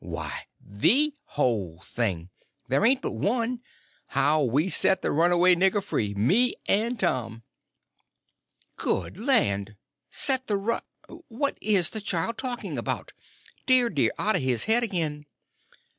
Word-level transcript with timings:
"Why, 0.03 0.47
the 0.59 1.13
whole 1.25 1.79
thing. 1.81 2.31
There 2.69 2.83
ain't 2.83 3.03
but 3.03 3.11
one; 3.11 3.61
how 4.07 4.41
we 4.41 4.67
set 4.67 5.03
the 5.03 5.11
runaway 5.11 5.53
nigger 5.53 5.83
free—me 5.83 6.55
and 6.67 6.99
Tom." 6.99 7.43
"Good 8.77 9.19
land! 9.19 9.75
Set 10.09 10.47
the 10.47 10.57
run—What 10.57 11.59
is 11.61 11.91
the 11.91 12.01
child 12.01 12.39
talking 12.39 12.79
about! 12.79 13.13
Dear, 13.67 13.91
dear, 13.91 14.09
out 14.17 14.35
of 14.35 14.41
his 14.41 14.63
head 14.63 14.83
again!" 14.83 15.27